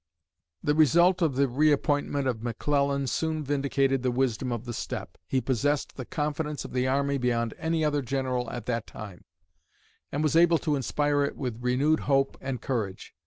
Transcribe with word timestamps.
The 0.63 0.73
result 0.73 1.21
of 1.21 1.35
the 1.35 1.47
reappointment 1.47 2.27
of 2.27 2.41
McClellan 2.41 3.05
soon 3.05 3.43
vindicated 3.43 4.01
the 4.01 4.09
wisdom 4.09 4.51
of 4.51 4.65
the 4.65 4.73
step. 4.73 5.15
He 5.27 5.39
possessed 5.39 5.95
the 5.95 6.05
confidence 6.05 6.65
of 6.65 6.73
the 6.73 6.87
army 6.87 7.19
beyond 7.19 7.53
any 7.59 7.85
other 7.85 8.01
general 8.01 8.49
at 8.49 8.65
that 8.65 8.87
time, 8.87 9.25
and 10.11 10.23
was 10.23 10.35
able 10.35 10.57
to 10.57 10.75
inspire 10.75 11.23
it 11.23 11.35
with 11.37 11.61
renewed 11.61 11.99
hope 12.09 12.35
and 12.41 12.59
courage. 12.63 13.13